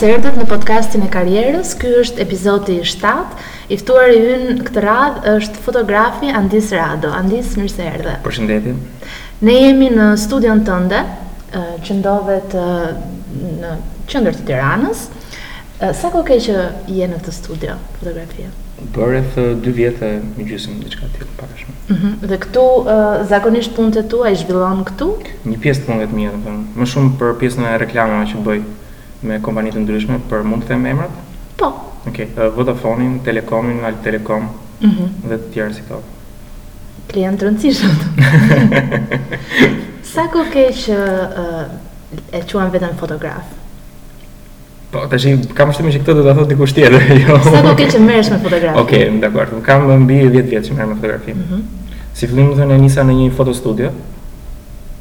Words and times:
serdet 0.00 0.36
në 0.40 0.46
podcastin 0.48 1.02
e 1.04 1.08
karrierës. 1.12 1.74
Ky 1.76 1.90
është 2.00 2.22
epizodi 2.24 2.78
7. 2.88 3.40
I 3.68 3.76
ftuari 3.78 4.16
ynë 4.32 4.64
këtë 4.64 4.82
radhë 4.84 5.34
është 5.42 5.60
fotografi 5.66 6.30
Andis 6.32 6.70
Rado. 6.72 7.10
Andis, 7.12 7.52
mirë 7.60 7.74
se 7.74 7.88
erdhe. 7.90 8.14
Përshëndetje. 8.24 8.72
Ne 9.44 9.58
jemi 9.58 9.90
në 9.92 10.06
studion 10.22 10.64
tënde, 10.66 11.02
që 11.84 11.98
ndodhet 11.98 12.56
në 13.60 13.74
qendër 14.10 14.40
të 14.40 14.48
Tiranës. 14.48 15.04
Sa 15.98 16.08
kohë 16.12 16.26
ke 16.28 16.36
që 16.44 16.56
je 16.92 17.06
në 17.08 17.20
këtë 17.20 17.34
studio 17.36 17.76
fotografie? 17.98 18.48
Bërreth 18.96 19.36
2 19.60 19.74
vjetë 19.76 20.10
më 20.38 20.46
gjysëm 20.48 20.78
diçka 20.86 21.08
të 21.12 21.18
tillë 21.18 21.48
shumë. 21.60 21.78
Mhm. 21.92 22.14
Dhe 22.30 22.38
këtu 22.46 22.64
zakonisht 23.30 23.76
punët 23.76 24.00
e 24.00 24.06
tua 24.12 24.32
i 24.32 24.36
zhvillon 24.40 24.80
këtu? 24.88 25.10
Një 25.44 25.60
pjesë 25.66 25.88
punët 25.90 26.12
mia, 26.16 26.32
më 26.32 26.88
shumë 26.88 27.16
për 27.20 27.36
pjesën 27.42 27.68
e 27.74 27.78
reklamave 27.84 28.30
që 28.32 28.40
bëj 28.48 28.64
me 29.24 29.40
kompani 29.44 29.72
të 29.74 29.82
ndryshme 29.84 30.18
për 30.30 30.44
mund 30.48 30.64
të 30.64 30.72
them 30.74 30.84
emrat? 30.90 31.14
Po. 31.60 31.68
Okej, 32.08 32.28
okay. 32.32 32.50
Vodafone-in, 32.56 33.18
Telekom-in, 33.24 33.80
Telekom. 34.04 34.46
Mhm. 34.80 34.90
Mm 34.90 35.28
dhe 35.30 35.36
të 35.44 35.50
tjerë 35.54 35.74
si 35.76 35.82
këto. 35.88 36.02
Klient 37.10 37.40
të 37.40 37.48
rëndësishëm. 37.48 37.96
Sa 40.10 40.24
kohë 40.32 40.52
ke 40.54 40.62
që 40.76 40.96
uh, 41.44 41.64
e 42.34 42.40
quan 42.50 42.70
vetën 42.72 42.94
fotograf? 42.98 43.50
Po, 44.90 45.04
tash 45.10 45.26
kam 45.54 45.70
shtuar 45.74 45.86
me 45.86 45.92
këtë 45.94 46.14
do 46.18 46.22
ta 46.26 46.32
thot 46.34 46.48
diku 46.50 46.66
tjetër. 46.66 46.96
Jo. 47.22 47.36
Sa 47.44 47.60
kohë 47.66 47.76
ke 47.82 47.90
që 47.92 48.00
merresh 48.06 48.32
me 48.32 48.38
fotografi? 48.46 48.80
Okej, 48.80 49.04
okay, 49.10 49.18
dakor. 49.22 49.52
Kam 49.68 49.84
mbi 50.06 50.22
10 50.30 50.48
vjet 50.54 50.70
që 50.70 50.78
merr 50.78 50.94
me 50.94 50.98
fotografi. 51.02 51.36
Mhm. 51.44 51.68
si 52.20 52.26
fillim 52.28 52.48
më 52.50 52.56
thonë 52.58 52.76
nisa 52.82 53.02
në 53.06 53.12
një 53.16 53.26
fotostudio 53.36 53.90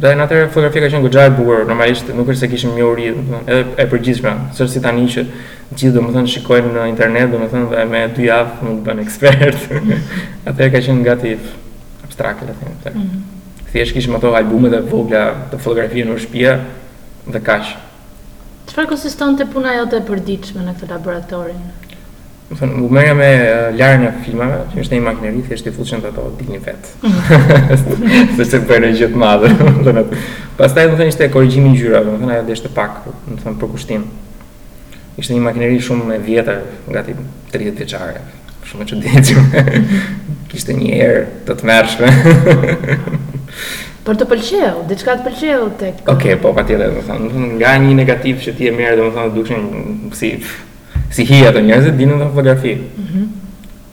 Dhe 0.00 0.10
në 0.16 0.24
atërë 0.26 0.50
fotografia 0.54 0.84
ka 0.84 0.90
qenë 0.94 1.08
gëgja 1.08 1.24
e 1.28 1.32
buër, 1.34 1.64
normalisht 1.66 2.12
nuk 2.14 2.28
është 2.30 2.44
se 2.44 2.48
kishim 2.52 2.76
një 2.76 2.84
uri, 2.86 3.08
dhe, 3.16 3.40
edhe 3.40 3.74
e 3.82 3.86
përgjithshme, 3.90 4.30
sërë 4.56 4.70
si 4.70 4.82
tani 4.84 5.08
që 5.16 5.24
gjithë 5.74 5.92
dhe 5.96 6.04
më 6.04 6.12
thonë 6.14 6.30
shikojnë 6.36 6.70
në 6.76 6.84
internet 6.92 7.34
dhe 7.34 7.40
më 7.42 7.48
thonë 7.50 7.70
dhe 7.72 7.82
me 7.90 8.04
dy 8.14 8.28
javë 8.28 8.68
nuk 8.68 8.78
bën 8.78 8.86
bënë 8.86 9.04
ekspert. 9.04 9.66
Mhm. 9.74 10.08
atërë 10.52 10.72
ka 10.76 10.84
qenë 10.86 11.06
gati 11.08 11.34
abstrakt, 12.06 12.46
dhe 12.46 12.56
temi. 12.86 12.94
Mhm. 12.94 13.68
Thjesht 13.74 13.98
kishim 13.98 14.14
ato 14.16 14.30
albumet 14.38 14.78
e 14.78 14.84
vogla 14.88 15.24
të 15.50 15.58
fotografia 15.66 16.06
në 16.08 16.20
shpia 16.22 16.54
dhe 17.34 17.42
kashë. 17.50 17.89
Qëfar 18.70 18.86
konsiston 18.86 19.34
të 19.34 19.48
puna 19.50 19.72
jote 19.74 19.98
e 19.98 20.02
përdiqme 20.06 20.62
në 20.62 20.72
këtë 20.78 20.92
laboratorin? 20.92 21.62
Më 22.50 22.58
thënë, 22.60 22.76
u 22.86 22.90
mërëja 22.94 23.14
me 23.18 23.30
ljarë 23.74 24.04
e 24.06 24.10
filmave, 24.22 24.60
që 24.70 24.84
është 24.84 24.94
një 24.94 25.04
makineri, 25.08 25.40
thjeshtë 25.48 25.72
i 25.72 25.74
fuqën 25.74 26.04
të 26.04 26.10
ato, 26.12 26.26
dik 26.38 26.52
një 26.54 26.60
vetë. 26.68 26.92
Se 28.36 28.44
që 28.46 28.60
po 28.60 28.68
bërë 28.70 28.84
në 28.84 28.92
gjithë 29.00 29.22
madhe. 29.24 29.50
Pas 30.60 30.70
taj, 30.76 30.86
më 30.92 31.00
thënë, 31.00 31.08
ishte 31.10 31.28
korrigjimi 31.34 31.72
i 31.74 31.80
gjyra, 31.82 32.04
më 32.06 32.14
thënë, 32.22 32.36
ajo 32.36 32.46
dhe 32.46 32.56
ishte 32.60 32.70
pak, 32.78 33.00
më 33.26 33.40
thënë, 33.42 33.56
për 33.64 33.72
kushtim. 33.74 34.06
Ishte 35.18 35.34
një 35.34 35.42
makineri 35.48 35.82
shumë 35.90 36.20
e 36.20 36.22
vjetër, 36.30 36.62
nga 36.94 37.02
ti 37.08 37.18
30 37.58 37.82
vjeqare, 37.82 38.22
shumë 38.70 38.86
e 38.86 38.90
që 38.92 39.02
ditëm. 39.08 39.92
Kishte 40.54 40.78
një 40.78 40.98
erë 41.10 41.22
të 41.50 41.58
të 41.58 41.72
mërshme. 41.74 42.16
Për 44.10 44.16
të 44.18 44.26
pëlqeu, 44.26 44.70
diçka 44.90 45.12
të 45.20 45.22
pëlqeu 45.22 45.66
tek. 45.78 45.98
Okej, 46.02 46.08
okay, 46.34 46.38
po 46.42 46.50
patjetër, 46.56 46.94
do 46.96 47.02
të 47.04 47.06
thonë, 47.06 47.28
do 47.30 47.30
të 47.42 47.48
nga 47.60 47.74
një 47.84 47.92
negativ 47.94 48.40
që 48.42 48.54
ti 48.58 48.66
e 48.66 48.72
merr, 48.74 48.96
do 48.98 49.04
të 49.06 49.12
thonë, 49.14 49.32
dukshin 49.36 49.68
si 50.18 50.30
si 51.14 51.24
hi 51.28 51.38
ato 51.46 51.62
njerëzit 51.62 51.94
dinë 52.00 52.16
fotografi. 52.32 52.74
Mhm. 53.04 53.20
Mm 53.22 53.28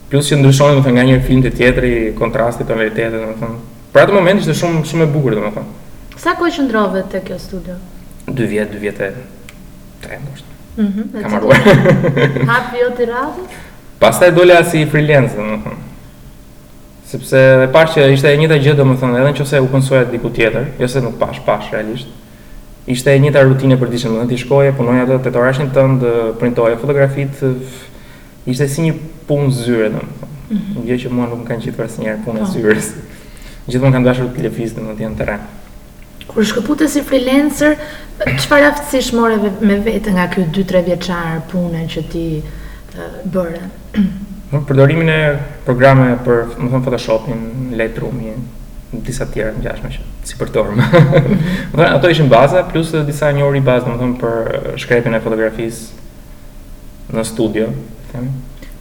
Plus 0.09 0.29
që 0.31 0.37
do 0.41 0.49
të 0.49 0.57
thonë, 0.61 0.91
nga 0.97 1.03
një 1.11 1.17
film 1.29 1.41
te 1.45 1.51
teatri, 1.59 1.89
kontrasti 2.17 2.63
të 2.65 2.75
realitetit, 2.79 3.13
do 3.17 3.29
të 3.33 3.37
thonë. 3.43 3.57
Për 3.93 4.03
atë 4.05 4.15
moment 4.17 4.39
ishte 4.41 4.55
shumë 4.57 4.83
shumë 4.89 5.05
e 5.05 5.11
bukur, 5.13 5.35
do 5.37 5.43
të 5.45 5.51
thonë. 5.59 6.21
Sa 6.23 6.33
kohë 6.39 6.53
qëndrove 6.59 7.01
te 7.11 7.21
kjo 7.27 7.37
studio? 7.43 7.75
2 8.31 8.47
vjet, 8.55 8.71
2 8.73 8.81
vjet 8.87 9.01
e 9.05 9.11
3 10.07 10.21
muaj. 10.23 10.45
Mhm. 10.81 11.09
Kam 11.19 11.37
marrë. 11.37 11.77
Hapi 12.55 12.85
oti 12.89 13.09
radhë? 13.13 13.47
Pastaj 14.01 14.33
dola 14.39 14.63
si 14.65 14.81
freelancer, 14.89 15.43
do 15.43 15.59
të 15.59 15.65
thonë 15.67 15.86
sepse 17.07 17.37
e 17.63 17.67
parë 17.71 17.93
që 17.93 18.05
ishte 18.13 18.31
e 18.33 18.39
njëta 18.41 18.57
gjë 18.61 18.73
domethënë 18.81 19.21
edhe 19.21 19.29
nëse 19.37 19.61
u 19.63 19.67
konsuaja 19.71 20.07
diku 20.11 20.29
tjetër, 20.35 20.65
jo 20.81 20.87
se 20.91 20.99
nuk 21.03 21.15
pash, 21.21 21.39
pash 21.45 21.69
realisht. 21.75 22.09
Ishte 22.87 23.13
e 23.13 23.21
njëta 23.23 23.43
rutinë 23.47 23.77
për 23.79 23.89
ditën 23.93 24.11
domethënë 24.11 24.33
ti 24.33 24.39
shkoje, 24.41 24.73
punoja 24.77 25.05
atë 25.07 25.31
te 25.31 25.39
orashin 25.39 25.71
tënd, 25.75 26.03
printoje 26.41 26.75
fotografitë. 26.81 27.53
Ishte 28.47 28.67
si 28.71 28.89
një 28.89 28.93
punë 29.27 29.53
zyre 29.61 29.89
domethënë. 29.95 30.31
Mm 30.49 30.57
-hmm. 30.57 30.83
Gjë 30.87 30.99
që 31.03 31.09
mua 31.13 31.27
nuk 31.29 31.39
më 31.43 31.47
kanë 31.51 31.63
gjetur 31.67 31.85
asnjëherë 31.87 32.23
punë 32.27 32.41
oh. 32.41 32.45
Po. 32.45 32.51
zyre. 32.53 32.75
Gjithmonë 33.69 33.93
kanë 33.95 34.07
dashur 34.09 34.27
të 34.35 34.39
lëvizin 34.47 34.77
domethënë 34.81 35.03
janë 35.07 35.17
të 35.19 35.25
rënë. 35.31 35.49
Kur 36.27 36.43
shkëpute 36.45 36.87
si 36.91 37.01
freelancer, 37.07 37.75
çfarë 38.39 38.67
aftësish 38.71 39.13
more 39.15 39.37
me 39.61 39.75
vete 39.79 40.11
nga 40.11 40.27
këto 40.31 40.61
2-3 40.63 40.85
vjeçar 40.85 41.41
punën 41.51 41.85
që 41.93 42.03
ti 42.11 42.25
uh, 42.43 43.03
bëre? 43.33 43.61
Në 44.47 44.59
përdorimin 44.63 45.09
e 45.11 45.15
programe 45.67 46.13
për, 46.23 46.45
më 46.61 46.69
Photoshopin, 46.85 47.41
Lightroomin, 47.75 48.45
disa 49.03 49.25
të 49.27 49.33
tjera 49.33 49.55
gjashme 49.59 49.89
që 49.97 50.03
si 50.27 50.37
përdorim. 50.39 50.79
Do 51.75 51.83
të 51.99 52.11
ishin 52.13 52.29
baza 52.31 52.61
plus 52.69 52.93
disa 53.09 53.33
njëri 53.35 53.59
bazë, 53.67 53.95
më 53.99 54.07
për 54.21 54.35
shkrepin 54.79 55.17
e 55.17 55.23
fotografisë 55.25 57.17
në 57.17 57.25
studio, 57.33 57.71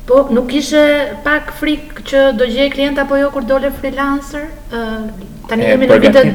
Po, 0.07 0.21
nuk 0.31 0.53
ishe 0.55 0.81
pak 1.25 1.49
frikë 1.59 2.05
që 2.07 2.21
do 2.39 2.47
gjej 2.47 2.69
klient 2.71 3.01
apo 3.03 3.17
jo 3.19 3.27
kur 3.35 3.43
dole 3.49 3.73
freelancer? 3.75 4.45
Uh, 4.71 5.09
tani 5.51 5.65
e, 5.67 5.73
jemi 5.73 5.89
në 5.91 5.97
vitet 6.05 6.29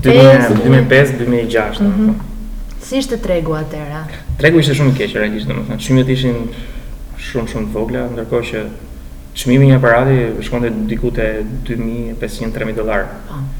2005, 0.00 0.54
2006, 1.20 1.20
domethënë. 1.42 2.14
Si 2.88 2.96
ishte 3.02 3.18
tregu 3.20 3.52
atëra? 3.58 4.00
Tregu 4.40 4.62
ishte 4.64 4.78
shumë 4.78 4.94
i 4.94 4.96
keq, 4.96 5.12
realisht 5.20 5.52
domethënë. 5.52 5.78
Shumë 5.90 6.06
ishin 6.16 6.40
shumë 7.22 7.50
shumë 7.52 7.68
të 7.68 7.74
vogla, 7.74 8.02
ndërkohë 8.14 8.46
që 8.50 8.60
çmimi 9.38 9.66
i 9.70 9.72
aparatit 9.76 10.22
aparati 10.24 10.44
shkonte 10.46 10.68
diku 10.90 11.08
te 11.14 11.26
2500-3000 11.68 12.76
dollar. 12.78 13.00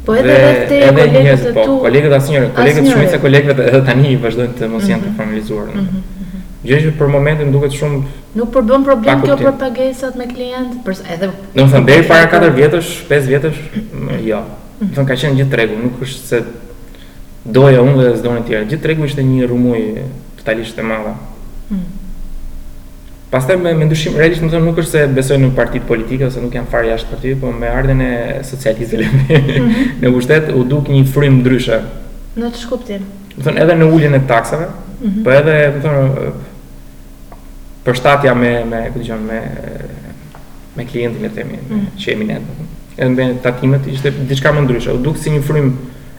Po 0.07 0.17
edhe 0.19 0.37
edhe 0.41 0.67
të 0.73 0.91
kolegët 0.99 1.47
dhe 1.47 1.55
po, 1.55 1.63
tu... 1.69 1.77
Kolegët 1.87 2.17
asë 2.19 2.35
njërë, 2.35 2.51
kolegët 2.59 2.91
shumit 2.91 3.15
se 3.15 3.21
kolegët 3.23 3.63
edhe 3.69 3.81
tani 3.87 4.11
i 4.11 4.19
vazhdojnë 4.27 4.59
të 4.59 4.69
mos 4.75 4.91
janë 4.91 5.05
të 5.07 5.11
mhm. 5.13 5.17
formalizuar. 5.23 5.73
Gjesh 6.67 6.83
që 6.89 6.95
për 6.99 7.11
momentin 7.15 7.51
duket 7.55 7.75
shumë 7.79 8.03
nuk 8.37 8.47
përbën 8.53 8.83
problem 8.83 9.21
kjo 9.23 9.35
për 9.39 9.53
pagesat 9.61 10.19
me 10.19 10.27
klientë, 10.27 10.81
përse 10.87 11.07
edhe... 11.15 11.31
Në 11.55 11.63
më 11.63 11.73
thëmë, 11.77 11.87
beri 11.87 12.07
para 12.11 12.27
4 12.33 12.49
vjetësh, 12.59 12.89
5 13.07 13.29
vjetësh, 13.31 13.61
mm, 13.87 14.09
jo. 14.27 14.39
Mm. 14.81 14.91
Thonë 14.95 15.07
ka 15.09 15.15
qenë 15.17 15.37
gjithë 15.39 15.51
tregu, 15.53 15.77
nuk 15.81 16.01
është 16.05 16.23
se 16.27 16.41
doja 17.57 17.79
unë 17.81 17.95
dhe 18.03 18.09
zdojnë 18.19 18.43
tjera. 18.45 18.65
Gjithë 18.69 18.83
tregu 18.83 19.07
ishte 19.07 19.23
një 19.25 19.47
rumuj 19.49 19.79
totalisht 20.37 20.77
e 20.77 20.85
madha. 20.85 21.15
Mm. 21.71 21.85
Pas 23.31 23.47
me, 23.59 23.73
me 23.75 23.83
ndryshim, 23.87 24.13
realisht 24.15 24.43
më 24.45 24.51
thëmë 24.53 24.69
nuk 24.69 24.77
është 24.79 24.93
se 24.93 25.01
besoj 25.17 25.39
në 25.41 25.49
partit 25.57 25.87
politike 25.89 26.29
ose 26.29 26.39
nuk 26.43 26.53
jam 26.55 26.67
farë 26.71 26.93
jashtë 26.93 27.09
partit, 27.13 27.39
po 27.41 27.49
me 27.51 27.67
ardhen 27.67 27.99
e 28.05 28.11
socializele 28.49 29.07
mm 29.07 29.25
-hmm. 29.29 29.73
në 30.05 30.13
pushtet 30.15 30.53
u 30.55 30.63
duk 30.63 30.89
një 30.89 31.03
frim 31.13 31.41
ndryshe. 31.41 31.81
Në 32.37 32.51
të 32.53 32.59
shkuptim. 32.61 33.01
Më 33.37 33.43
thonë 33.47 33.61
edhe 33.63 33.73
në 33.81 33.91
uljen 33.95 34.13
e 34.15 34.21
taksave, 34.27 34.65
mm 34.67 35.07
-hmm. 35.09 35.23
po 35.23 35.31
edhe 35.31 35.73
do 35.73 35.87
thëmë 35.87 36.31
për 37.85 37.95
shtatja 37.95 38.33
me, 38.35 38.63
me, 38.65 38.91
gjon, 39.03 39.23
me, 39.25 39.39
me 40.75 40.85
klientin 40.85 41.25
e 41.25 41.29
temi, 41.29 41.57
mm 41.69 41.75
-hmm 41.75 42.66
edhe 42.97 43.13
me 43.25 43.33
tatimet 43.43 43.85
ishte 43.87 44.11
diçka 44.29 44.51
më 44.53 44.61
ndryshe, 44.65 44.91
u 44.95 45.01
duk 45.05 45.17
si 45.21 45.29
një 45.31 45.41
frym 45.45 45.67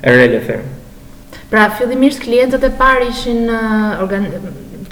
e 0.03 0.11
re 0.17 0.27
le 0.31 0.41
them. 0.47 0.63
Pra 1.51 1.69
fillimisht 1.79 2.23
klientët 2.23 2.65
e 2.65 2.71
parë 2.81 3.09
ishin 3.13 3.47
uh, 3.51 4.03
organ 4.05 4.27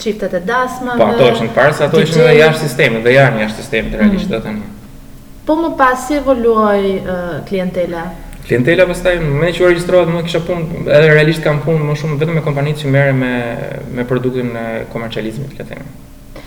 çiftet 0.00 0.34
e 0.34 0.40
dasmave. 0.40 0.98
Po 0.98 1.06
ato 1.12 1.26
ishin 1.32 1.50
parë, 1.56 1.74
sa 1.76 1.86
ato 1.88 2.00
ishin 2.02 2.22
edhe 2.24 2.38
jashtë 2.40 2.62
sistemit, 2.66 3.04
dhe 3.06 3.14
janë 3.16 3.44
jashtë 3.44 3.62
sistemit 3.62 3.98
realisht 4.00 4.28
mm. 4.28 4.34
do 4.34 4.40
të 4.40 4.46
them. 4.48 4.60
Po 5.46 5.56
më 5.60 5.70
pas 5.78 6.06
si 6.06 6.16
evoluoi 6.18 6.96
uh, 6.98 7.34
klientela? 7.46 8.06
Klientela 8.46 8.84
pastaj 8.86 9.16
më 9.24 9.48
që 9.56 9.70
regjistrohet 9.72 10.10
më 10.10 10.24
kisha 10.26 10.40
punë, 10.46 10.82
edhe 10.86 11.06
realisht 11.12 11.42
kam 11.44 11.60
punë 11.64 11.86
më 11.88 11.96
shumë 12.00 12.18
vetëm 12.20 12.36
me 12.40 12.44
kompanitë 12.46 12.82
që 12.84 12.92
merren 12.94 13.18
me 13.22 13.32
me 13.96 14.04
produktin 14.06 14.52
e 14.60 14.66
komercializmit, 14.92 15.54
le 15.58 15.62
të 15.66 15.70
them 15.72 15.94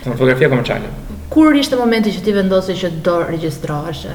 në 0.06 0.14
fotografia 0.16 0.50
komerciale. 0.52 0.92
Kur 1.30 1.54
ishte 1.56 1.78
momenti 1.78 2.12
që 2.16 2.22
ti 2.26 2.34
vendosi 2.34 2.74
që 2.78 2.92
do 3.06 3.20
regjistrohesh? 3.30 4.06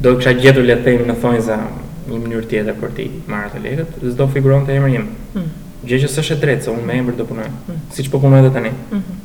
do 0.06 0.12
kisha 0.18 0.32
gjetur 0.42 0.64
le 0.68 0.76
të 0.80 0.96
them 0.96 1.08
në 1.12 1.16
thonjza 1.24 1.56
një 2.08 2.20
mënyrë 2.22 2.48
tjetër 2.52 2.76
për 2.82 2.94
ti, 2.96 3.08
marrë 3.28 3.50
të 3.58 3.62
lekët, 3.66 3.96
s'do 4.14 4.28
figuronte 4.32 4.72
emri 4.76 4.94
im. 5.00 5.04
Hmm. 5.34 5.48
Gjë 5.86 5.98
që 6.02 6.08
s'është 6.10 6.34
e 6.34 6.38
drejtë 6.42 6.64
se 6.66 6.72
unë 6.74 6.86
me 6.88 6.96
emër 7.04 7.18
do 7.20 7.26
punoj. 7.28 7.46
Mm 7.68 7.80
Siç 7.94 8.08
po 8.10 8.18
punoj 8.22 8.40
edhe 8.42 8.50
tani. 8.54 8.70
Mm 8.92 8.98
-hmm. 8.98 9.24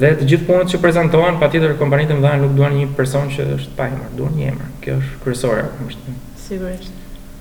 Dhe 0.00 0.10
të 0.18 0.24
gjithë 0.28 0.46
punët 0.48 0.72
që 0.72 0.80
prezantohen, 0.82 1.38
patjetër 1.40 1.76
kompanitë 1.78 2.14
më 2.16 2.20
dhanë 2.24 2.42
nuk 2.42 2.52
duan 2.56 2.72
një 2.76 2.86
person 2.96 3.28
që 3.32 3.48
është 3.56 3.72
pa 3.76 3.86
emër, 3.92 4.10
duan 4.16 4.32
një 4.36 4.48
emër. 4.52 4.66
Kjo 4.84 4.94
është 4.94 5.24
kryesore. 5.24 5.64
Sigurisht. 6.48 6.92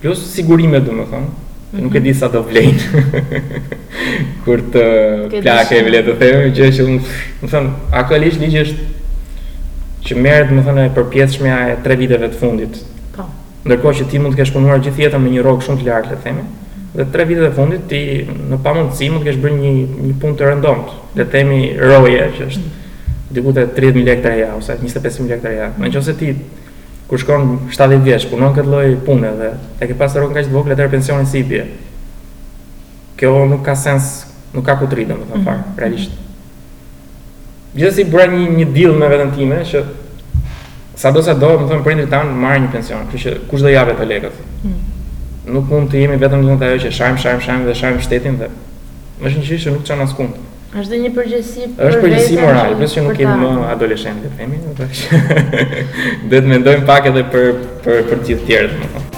Plus 0.01 0.25
sigurime, 0.33 0.79
domethënë, 0.79 1.27
mm 1.27 1.27
-hmm. 1.27 1.81
nuk 1.81 1.95
e 1.95 1.99
di 1.99 2.13
sa 2.13 2.27
do 2.27 2.43
vlejnë. 2.43 2.81
Kur 4.45 4.59
të 4.73 4.83
e 5.75 5.83
vle 5.83 6.01
të 6.03 6.17
them 6.19 6.51
gjë 6.55 6.71
që 6.77 6.83
unë, 6.87 6.99
më 7.41 7.47
thon, 7.51 7.71
aktualisht 7.91 8.39
ligji 8.41 8.61
është 8.61 8.79
që 10.05 10.15
merret 10.17 10.51
më 10.51 10.61
thonë 10.65 10.87
për 10.95 11.03
pjesëmja 11.13 11.55
e 11.69 11.77
3 11.83 11.95
viteve 11.97 12.27
të 12.27 12.37
fundit. 12.39 12.79
Po. 13.15 13.23
Ndërkohë 13.65 13.95
që 13.99 14.05
ti 14.09 14.19
mund 14.19 14.33
të 14.33 14.37
kesh 14.39 14.53
punuar 14.53 14.79
gjithë 14.81 15.01
jetën 15.03 15.19
me 15.19 15.29
një 15.29 15.41
rol 15.43 15.57
shumë 15.61 15.77
të 15.81 15.85
lartë, 15.87 16.09
le 16.11 16.15
të 16.17 16.23
themi, 16.23 16.43
dhe 16.93 17.05
tre 17.11 17.23
vitet 17.25 17.47
e 17.47 17.51
fundit 17.55 17.83
ti 17.87 17.99
në 18.51 18.57
pamundësi 18.65 19.07
mund 19.13 19.23
të 19.23 19.29
kesh 19.29 19.39
bërë 19.43 19.59
një 19.59 19.71
një 20.09 20.15
punë 20.19 20.37
të 20.41 20.47
rëndomt. 20.49 20.89
Le 21.15 21.23
të 21.23 21.33
themi 21.37 21.59
roje 21.79 22.25
që 22.37 22.47
është 22.49 23.35
diku 23.35 23.53
te 23.55 23.63
30000 23.77 24.09
lekë 24.09 24.33
ja 24.41 24.49
ose 24.59 24.75
25000 24.79 25.31
lekë 25.31 25.53
ja. 25.55 25.69
Në 25.79 25.91
qoftë 25.95 26.15
ti 26.19 26.31
kur 27.07 27.19
shkon 27.21 27.45
70 27.77 28.03
vjeç 28.07 28.27
punon 28.31 28.51
këtë 28.57 28.67
lloj 28.71 28.85
pune 29.07 29.31
dhe 29.39 29.53
e 29.79 29.87
ke 29.87 29.95
pasur 29.99 30.25
rrugën 30.25 30.41
kaq 30.41 30.49
të 30.51 30.55
vogël 30.57 30.75
atë 30.75 30.89
pensionin 30.93 31.31
si 31.31 31.45
bie. 31.47 31.63
Kjo 33.19 33.37
nuk 33.51 33.63
ka 33.67 33.75
sens, 33.77 34.11
nuk 34.55 34.67
ka 34.67 34.75
ku 34.79 34.87
të 34.89 34.97
rritëm, 34.99 35.19
më 35.29 35.41
parë, 35.47 35.65
realisht. 35.77 36.15
Gjithësi 37.77 38.07
bura 38.11 38.25
një 38.27 38.47
një 38.57 38.67
deal 38.75 38.95
me 38.99 39.07
veten 39.11 39.31
time 39.37 39.61
që 39.71 39.85
sa 40.99 41.11
do 41.15 41.21
sa 41.23 41.35
do, 41.39 41.53
më 41.61 41.69
thon 41.69 41.83
prindrit 41.85 42.09
tan 42.11 42.33
marr 42.35 42.59
një 42.65 42.71
pension, 42.73 43.05
kështu 43.11 43.21
që 43.29 43.37
kush 43.51 43.63
do 43.63 43.71
japet 43.71 43.99
të 44.01 44.07
lekët. 44.09 44.41
Mhm 44.65 44.79
nuk 45.49 45.67
mund 45.71 45.89
të 45.89 46.01
jemi 46.03 46.17
vetëm 46.21 46.43
të 46.59 46.67
ajo 46.67 46.81
që 46.85 46.91
shajmë, 46.97 47.21
shajmë, 47.23 47.43
shajmë 47.45 47.65
dhe 47.67 47.73
shajmë 47.79 48.03
shtetin 48.05 48.37
dhe 48.41 48.49
më 49.21 49.29
shënë 49.33 49.47
qështë 49.47 49.73
nuk 49.75 49.85
qënë 49.89 50.05
asë 50.05 50.17
kundë. 50.19 50.43
Êshtë 50.71 50.93
dhe 50.93 50.99
një 51.03 51.11
përgjësi 51.15 51.65
për 51.75 51.89
Êshtë 51.89 52.01
përgjësi 52.05 52.37
moral, 52.41 52.75
plus 52.79 52.93
që 52.97 53.03
nuk 53.07 53.19
jemi 53.19 53.49
më 53.57 53.65
adoleshenë, 53.75 54.27
dhe 54.27 54.35
themi, 54.37 54.59
dhe 54.65 54.75
të 54.81 56.27
Dhe 56.31 56.35
të 56.45 56.53
mendojmë 56.53 56.85
pak 56.89 57.09
edhe 57.11 57.25
për, 57.33 57.49
për, 57.87 58.05
për 58.13 58.27
gjithë 58.29 58.47
tjerët, 58.51 58.77
më 58.83 58.89
thonë. 58.93 59.10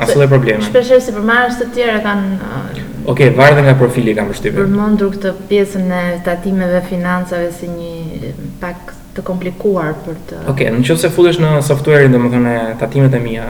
Asnjë 0.04 0.18
lloj 0.20 0.28
probleme. 0.30 0.66
Shpeshe, 0.68 1.00
si 1.02 1.14
për 1.16 1.24
marrës 1.26 1.58
të 1.58 1.66
tjera 1.74 1.96
kanë 2.04 2.36
Okej, 2.62 3.02
okay, 3.12 3.30
varet 3.34 3.58
nga 3.66 3.74
profili 3.80 4.14
kanë 4.14 4.30
vështirë. 4.36 4.56
Përmendur 4.60 5.10
këtë 5.16 5.32
pjesën 5.50 5.90
e 5.98 6.02
tatimeve 6.28 6.82
financave 6.86 7.50
si 7.58 7.70
një 7.74 8.30
pak 8.62 8.94
të 9.16 9.26
komplikuar 9.26 9.96
për 10.06 10.20
të 10.28 10.38
Okej, 10.54 10.70
okay, 10.70 10.90
nëse 10.90 11.10
futesh 11.16 11.42
në 11.42 11.50
softuerin 11.72 12.14
domethënë 12.14 12.54
e 12.60 12.66
tatimeve 12.84 13.10
të 13.16 13.22
mia 13.26 13.48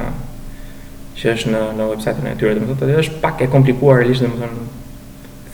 që 1.21 1.35
është 1.37 1.52
në 1.52 1.66
në 1.76 1.90
websajtin 1.92 2.32
e 2.32 2.38
tyre 2.40 2.56
domethënë, 2.56 2.88
atë 2.97 3.02
është 3.04 3.21
pak 3.26 3.44
e 3.47 3.50
komplikuar 3.52 4.00
realisht 4.00 4.25
domethënë 4.25 4.71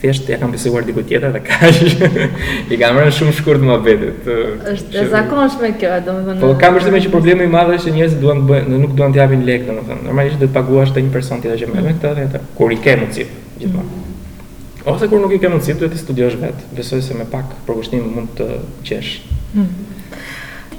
thjesht 0.01 0.29
ja 0.31 0.37
kam 0.41 0.53
besuar 0.55 0.85
diku 0.87 1.01
tjetër 1.03 1.33
dhe 1.35 1.41
kaq. 1.45 1.79
I 2.71 2.77
kam 2.79 2.97
rënë 2.99 3.13
shumë 3.17 3.33
shkurt 3.39 3.63
më 3.67 3.75
vetit. 3.85 4.29
Është 4.71 5.01
e 5.01 5.05
zakonshme 5.11 5.71
kjo, 5.81 5.95
domethënë. 6.07 6.39
Po 6.43 6.53
kam 6.61 6.77
vështirë 6.77 7.01
që 7.07 7.11
problemi 7.15 7.47
i 7.49 7.53
madh 7.53 7.73
është 7.77 7.89
që 7.89 7.95
njerëzit 7.97 8.21
duan 8.23 8.43
të 8.43 8.49
bëjnë, 8.51 8.79
nuk 8.85 8.93
duan 8.99 9.15
të 9.15 9.21
japin 9.23 9.43
lekë, 9.49 9.67
domethënë. 9.69 10.05
Normalisht 10.07 10.39
do 10.39 10.47
të 10.49 10.55
paguash 10.55 10.93
te 10.95 11.03
një 11.03 11.11
person 11.17 11.43
tjetër 11.43 11.63
që 11.65 11.71
merr 11.73 11.89
me 11.91 11.95
këtë 11.97 12.13
dhe 12.39 12.43
Kur 12.59 12.75
i 12.75 12.79
ke 12.85 12.95
mundësi, 13.01 13.27
gjithmonë. 13.59 13.97
Mhm. 13.97 14.87
Ose 14.93 15.09
kur 15.11 15.19
nuk 15.25 15.35
i 15.35 15.41
ke 15.43 15.51
mundësi, 15.51 15.75
duhet 15.81 15.95
të 15.97 16.01
studiosh 16.05 16.39
vetë. 16.39 16.69
Besoj 16.79 17.03
se 17.03 17.19
me 17.19 17.27
pak 17.27 17.51
përkushtim 17.67 18.07
mund 18.15 18.31
të 18.39 18.47
qesh. 18.87 19.17
Mhm. 19.51 19.97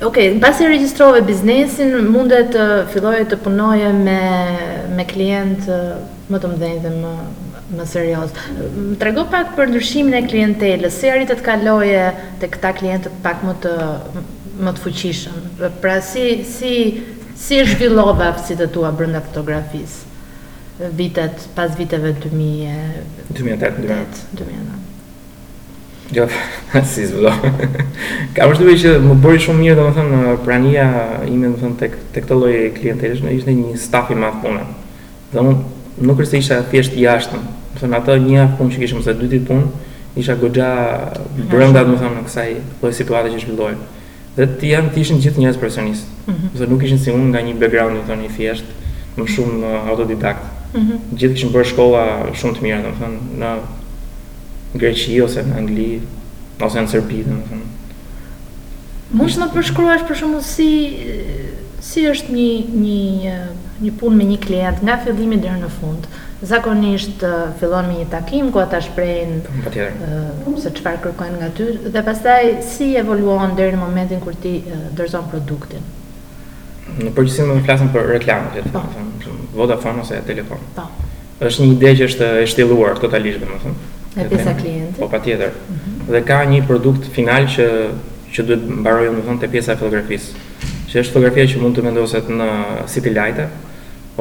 Ok, 0.01 0.17
në 0.17 0.41
pasi 0.41 0.65
registrove 0.65 1.21
biznesin, 1.29 1.93
mundet 2.09 2.55
të 2.55 2.63
eh, 2.79 2.87
filloje 2.89 3.27
të 3.29 3.37
punoje 3.45 3.91
me, 4.01 4.17
me 4.97 5.05
klientë 5.11 5.77
eh, 5.77 5.99
më 6.33 6.41
të 6.41 6.53
mdhenjë 6.55 6.81
dhe 6.87 6.93
më, 7.03 7.11
Më 7.71 7.85
serios. 7.87 8.31
Më 8.73 8.99
trego 8.99 9.23
pak 9.31 9.53
për 9.55 9.71
ndryshimin 9.71 10.15
e 10.19 10.25
klientelës. 10.27 10.97
Si 10.99 11.11
arritet 11.11 11.39
të 11.39 11.47
kaloje 11.47 12.07
të 12.43 12.49
këta 12.57 12.73
klientët 12.81 13.21
pak 13.25 13.45
më 13.47 13.55
të 13.65 13.75
më 14.67 14.73
të 14.77 14.83
fuqishëm? 14.85 15.51
Pra 15.85 16.01
si 16.05 16.25
si 16.43 16.75
si 17.39 17.61
e 17.63 17.67
zhvillova 17.71 18.33
si 18.43 18.59
të 18.59 18.67
tua 18.75 18.91
brenda 18.97 19.23
fotografisë? 19.23 20.07
Vitet 20.99 21.47
pas 21.55 21.71
viteve 21.79 22.11
2000 22.25 22.77
2008 23.39 23.89
2009. 24.43 24.79
Jo, 26.17 26.27
si 26.91 27.05
zbulo. 27.07 27.31
Ka 28.35 28.49
më 28.51 28.55
shtuve 28.59 28.75
që 28.83 28.97
më 29.07 29.15
bëri 29.23 29.45
shumë 29.45 29.63
mirë, 29.63 29.79
domethënë 29.79 30.39
prania 30.43 30.87
ime 31.31 31.53
domethënë 31.53 31.79
tek 31.85 31.95
tek 32.17 32.25
këtë 32.27 32.39
lloj 32.43 32.55
klientelësh, 32.81 33.23
ne 33.23 33.35
ishte 33.39 33.55
një 33.55 33.77
staf 33.79 34.11
i 34.11 34.19
madh 34.19 34.41
punë. 34.43 34.65
Domun 35.31 35.61
nuk 36.01 36.19
është 36.25 36.31
se 36.31 36.41
isha 36.43 36.59
thjesht 36.73 36.97
i 36.97 37.05
jashtëm. 37.05 37.43
Do 37.81 37.87
të 37.87 37.95
ato 37.99 38.17
një 38.21 38.37
javë 38.41 38.59
punë 38.59 38.75
që 38.75 38.81
kishim 38.83 39.01
ose 39.03 39.15
dy 39.21 39.29
ditë 39.35 39.49
punë, 39.49 39.89
isha 40.21 40.37
goxha 40.41 40.71
brenda, 41.51 41.85
do 41.87 41.97
të 42.01 42.13
në 42.17 42.25
kësaj 42.27 42.55
lloj 42.81 42.95
situate 42.97 43.33
që 43.35 43.41
zhvillohej. 43.45 43.77
Dhe 44.37 44.47
ti 44.59 44.71
janë 44.73 44.93
të 44.95 45.03
ishin 45.03 45.21
gjithë 45.25 45.43
njerëz 45.43 45.59
profesionistë. 45.61 46.07
Mhm. 46.27 46.27
Do 46.27 46.33
mm 46.33 46.49
-hmm. 46.53 46.67
të 46.67 46.71
nuk 46.73 46.85
ishin 46.87 46.99
si 46.99 47.11
unë 47.11 47.31
nga 47.33 47.41
një 47.47 47.55
background, 47.63 47.97
do 47.97 48.03
të 48.03 48.09
thonë, 48.11 48.27
i 48.31 48.35
thjesht, 48.37 48.67
më 49.17 49.27
shumë 49.35 49.53
mm 49.53 49.65
-hmm. 49.65 49.89
autodidakt. 49.89 50.45
Mm 50.75 50.81
-hmm. 50.81 51.19
Gjithë 51.19 51.35
kishin 51.35 51.53
bërë 51.53 51.69
shkolla 51.73 52.05
shumë 52.35 52.55
të 52.55 52.63
mira, 52.63 52.83
do 52.83 52.89
të 52.89 53.11
në 53.43 53.51
Greqi 54.75 55.23
ose 55.25 55.41
në 55.43 55.57
Angli, 55.59 56.01
ose 56.63 56.79
në 56.81 56.87
Serbi, 56.89 57.17
do 57.25 57.35
të 57.35 57.45
thonë. 57.51 57.67
Mund 59.13 59.31
të 59.31 59.39
na 59.41 59.49
përshkruash 59.55 60.07
për 60.09 60.17
shkakun 60.17 60.43
si 60.43 60.97
si 61.81 62.01
është 62.07 62.33
një 62.33 62.47
një 62.83 63.39
një 63.85 63.93
punë 64.01 64.17
me 64.17 64.27
një 64.33 64.39
klient 64.45 64.81
nga 64.85 64.97
fillimi 65.05 65.39
deri 65.41 65.61
në 65.63 65.69
fund. 65.81 66.09
Zakonisht 66.51 67.25
fillon 67.61 67.89
me 67.91 67.99
një 68.01 68.07
takim 68.13 68.51
ku 68.53 68.61
ata 68.61 68.81
shprehin 68.85 69.41
po, 69.45 70.55
se 70.61 70.73
çfarë 70.79 71.03
kërkojnë 71.05 71.37
nga 71.43 71.49
ty 71.59 71.67
dhe 71.97 72.03
pastaj 72.07 72.47
si 72.73 72.93
evoluon 73.01 73.55
deri 73.59 73.77
në 73.77 73.83
momentin 73.83 74.21
kur 74.25 74.37
ti 74.41 74.55
dorëzon 74.97 75.29
produktin. 75.33 75.85
Në 76.91 77.13
përgjithësi 77.17 77.45
më 77.47 77.59
flasim 77.69 77.93
për 77.95 78.09
reklamë, 78.17 78.65
do 78.71 79.69
të 79.69 79.95
ose 80.01 80.21
telefon. 80.27 80.65
Po. 80.77 80.87
Është 81.41 81.65
një 81.65 81.75
ide 81.77 81.93
që 82.01 82.09
është 82.11 82.31
e 82.41 82.49
shtylluar 82.51 82.99
totalisht, 83.01 83.41
domethënë. 83.41 83.89
E 84.21 84.27
pjesa 84.29 84.55
klientit. 84.59 84.97
Po 84.99 85.07
patjetër. 85.13 85.55
Mhm. 85.73 86.11
Dhe 86.11 86.21
ka 86.27 86.41
një 86.51 86.65
produkt 86.69 87.07
final 87.15 87.47
që 87.47 87.67
që 88.35 88.45
duhet 88.49 88.63
mbarojë 88.81 89.11
domethënë 89.15 89.41
te 89.45 89.49
pjesa 89.55 89.73
e 89.73 89.79
fotografisë. 89.79 90.45
Që 90.91 91.03
është 91.05 91.15
fotografia 91.15 91.47
që 91.53 91.63
mund 91.63 91.77
të 91.79 91.83
vendoset 91.87 92.29
në 92.37 92.49
City 92.91 93.11
Light, 93.15 93.41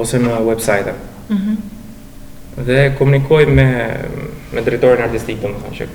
ose 0.01 0.20
në 0.24 0.38
website-a. 0.48 0.96
Mhm. 1.34 1.39
Mm 1.39 1.58
dhe 2.60 2.89
komunikoj 2.98 3.46
me 3.48 3.63
me 4.58 4.62
drejtorin 4.65 5.00
artistik 5.06 5.38
domethënë 5.39 5.75
që 5.77 5.86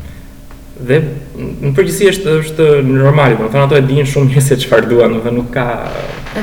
Dhe 0.87 0.97
në 1.03 1.69
përgjithësi 1.77 2.07
është 2.11 2.33
është 2.43 2.69
normal 2.87 3.35
domethënë 3.37 3.67
ato 3.67 3.77
e 3.77 3.83
dinë 3.85 4.07
shumë 4.09 4.31
mirë 4.31 4.43
se 4.47 4.57
çfarë 4.63 4.89
duan 4.89 5.13
domethënë 5.13 5.35
nuk 5.37 5.51
ka 5.53 5.65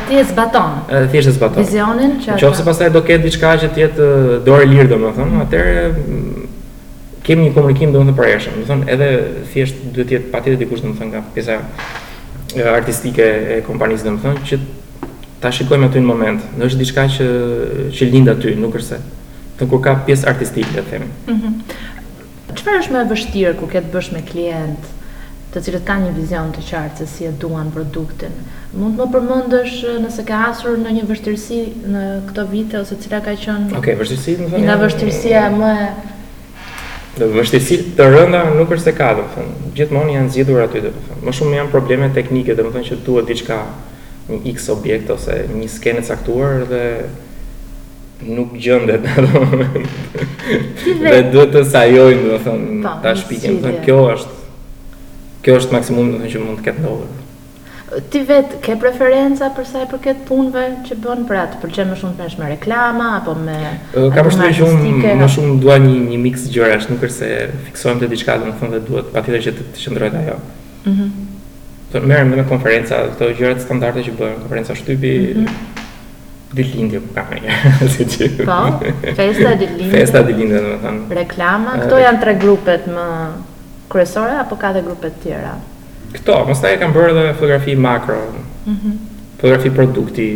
të 0.06 0.21
e 0.21 0.23
zbaton. 0.28 0.76
Të 0.92 1.18
e 1.18 1.33
zbaton. 1.35 1.64
Vizionin 1.66 2.14
që 2.23 2.38
Nëse 2.38 2.68
pastaj 2.68 2.92
do 2.94 3.02
ketë 3.11 3.26
diçka 3.26 3.50
që 3.64 3.73
të 3.75 3.83
jetë 3.83 4.09
dorë 4.47 4.71
lirë 4.71 4.90
domethënë, 4.94 5.33
mm 5.33 5.40
-hmm. 5.40 5.49
atëherë 5.49 7.25
kemi 7.26 7.49
një 7.49 7.56
komunikim 7.59 7.92
domethënë 7.97 8.16
për 8.21 8.28
jashtë. 8.28 8.54
Domethënë 8.61 8.88
edhe 8.97 9.11
thjesht 9.50 9.83
duhet 9.94 10.09
të 10.12 10.16
jetë 10.18 10.30
patjetër 10.37 10.62
dikush 10.62 10.83
domethënë 10.87 11.11
nga 11.11 11.25
pjesa 11.35 11.59
artistike 12.78 13.25
e 13.59 13.62
kompanisë 13.66 14.04
domethënë 14.11 14.40
që 14.49 14.56
ta 15.45 15.53
shikojmë 15.53 15.91
aty 15.91 16.01
në 16.01 16.09
moment. 16.09 16.41
Në 16.57 16.71
është 16.71 16.81
diçka 16.81 17.03
që 17.19 17.25
që 17.99 18.09
lind 18.11 18.31
aty, 18.33 18.55
nuk 18.57 18.79
është 18.81 18.87
se. 18.87 19.01
Të 19.59 19.67
kur 19.71 19.83
ka 19.85 19.93
pjesë 20.07 20.29
artistike, 20.33 20.73
le 20.79 20.83
të 20.87 20.95
themi. 20.95 21.11
Mhm. 21.27 21.43
Mm 21.43 21.83
Çfarë 22.55 22.81
është 22.85 22.93
më 22.95 23.01
e 23.03 23.07
vështirë 23.11 23.51
kur 23.59 23.69
ke 23.73 23.81
të 23.83 23.89
bësh 23.93 24.09
me 24.15 24.21
klient 24.29 24.85
të 25.53 25.61
cilët 25.67 25.83
kanë 25.89 26.05
një 26.07 26.13
vizion 26.21 26.53
të 26.55 26.63
qartë 26.69 27.01
se 27.01 27.07
si 27.11 27.27
e 27.27 27.33
duan 27.43 27.73
produktin? 27.75 28.31
Mund 28.79 28.95
të 28.95 29.01
më 29.03 29.09
përmendësh 29.17 29.79
nëse 30.05 30.23
ke 30.29 30.37
hasur 30.39 30.77
në 30.79 30.93
një 30.99 31.03
vështirësi 31.09 31.59
në 31.91 32.03
këto 32.29 32.45
vite 32.53 32.79
ose 32.79 32.99
cila 33.03 33.19
ka 33.27 33.35
qenë? 33.45 33.73
Okej, 33.73 33.81
okay, 33.81 33.99
vështirësi, 33.99 34.37
më 34.39 34.49
thonë. 34.53 34.65
Nga 34.69 34.77
vështirësia 34.85 35.43
më 35.57 35.73
e 35.73 35.89
më 37.17 37.19
të 37.19 37.31
vështirësi 37.41 37.81
të 37.99 38.07
rënda 38.15 38.45
nuk 38.55 38.77
është 38.77 38.87
se 38.87 38.95
ka, 39.01 39.11
dhe 39.19 39.27
të 39.27 39.35
thënë. 39.35 39.59
Gjithmonë 39.81 40.15
janë 40.19 40.33
zgjidhur 40.37 40.65
aty, 40.69 40.85
do 40.87 40.95
thënë. 41.01 41.21
Më 41.27 41.37
shumë 41.41 41.59
janë 41.59 41.75
probleme 41.75 42.13
teknike, 42.21 42.55
do 42.63 42.71
thënë 42.71 42.89
që 42.93 43.01
duhet 43.11 43.35
diçka 43.35 43.59
një 44.28 44.54
x 44.54 44.69
objekt 44.73 45.11
ose 45.12 45.40
një 45.52 45.66
skenë 45.69 46.00
e 46.02 46.09
caktuar 46.09 46.62
dhe 46.71 46.85
nuk 48.25 48.54
gjendet 48.62 49.04
në 49.04 49.16
të 49.25 49.26
moment. 49.35 49.99
Dhe 50.85 51.19
duhet 51.35 51.52
të 51.52 51.64
sajojmë, 51.69 52.25
do 52.31 52.38
po, 52.47 52.95
ta 53.04 53.12
shpikim, 53.19 53.59
kjo 53.85 53.99
është 54.14 54.40
kjo 55.45 55.59
është 55.61 55.75
maksimumi, 55.76 56.31
që 56.33 56.40
mund 56.40 56.62
të 56.62 56.71
ketë 56.71 56.81
ndodhur. 56.81 57.21
Ti 58.11 58.21
vet 58.26 58.54
ke 58.64 58.75
preferenca 58.81 59.50
për 59.54 59.66
sa 59.69 59.83
i 59.85 59.88
përket 59.90 60.23
punëve 60.26 60.62
që 60.88 60.97
bën 61.04 61.21
atë? 61.28 61.59
Për 61.61 61.69
pëlqen 61.69 61.90
më 61.93 61.99
shumë 62.00 62.16
tash 62.19 62.38
me 62.40 62.49
reklama 62.54 63.11
apo 63.21 63.37
me 63.38 63.54
ka 64.16 64.25
përshtypje 64.25 64.57
që 64.62 64.71
unë 64.73 65.12
më 65.21 65.28
shumë 65.37 65.59
dua 65.62 65.76
një 65.85 65.93
një 66.09 66.19
mix 66.25 66.49
gjërash, 66.57 66.88
nuk 66.90 67.04
është 67.07 67.21
se 67.21 67.31
fiksohem 67.69 68.00
te 68.02 68.09
diçka, 68.14 68.38
domethënë 68.40 68.78
dhe 68.78 68.83
duhet 68.88 69.12
patjetër 69.14 69.45
që 69.50 69.54
të, 69.61 69.69
të 69.76 69.85
qëndroj 69.85 70.11
ajo. 70.25 70.38
Mhm 70.88 71.24
të 71.95 72.01
merrem 72.11 72.33
në 72.35 72.45
konferenca, 72.51 73.03
këto 73.15 73.29
gjërat 73.39 73.63
standarde 73.63 74.03
që 74.09 74.15
bëjnë 74.19 74.41
konferenca 74.45 74.75
shtypi 74.79 75.13
mm 75.23 75.41
-hmm. 75.41 75.63
Dilindje 76.55 77.01
po 77.01 77.09
kanë 77.17 77.41
një, 77.45 77.55
si 77.93 78.05
që... 78.13 78.27
Po, 78.47 78.59
festa 79.19 79.55
Dilindje... 79.59 79.91
Festa 79.91 80.21
Dilindje, 80.23 80.61
më 80.67 80.77
thanë... 80.85 81.17
Reklama, 81.19 81.73
këto 81.83 81.97
janë 81.99 82.21
tre 82.21 82.35
grupet 82.45 82.87
më 82.91 83.07
kryesore, 83.91 84.37
apo 84.43 84.57
ka 84.61 84.71
dhe 84.77 84.83
grupet 84.87 85.13
tjera? 85.25 85.55
Këto, 86.15 86.39
mos 86.49 86.61
ta 86.63 86.69
e 86.71 86.77
kam 86.79 86.95
bërë 86.95 87.15
dhe 87.19 87.25
fotografi 87.35 87.75
makro, 87.77 88.21
mm 88.67 88.75
-hmm. 88.75 88.93
fotografi 89.41 89.71
produkti, 89.71 90.29